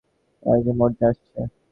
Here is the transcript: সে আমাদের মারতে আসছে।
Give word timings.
সে 0.33 0.49
আমাদের 0.49 0.73
মারতে 0.79 1.03
আসছে। 1.09 1.39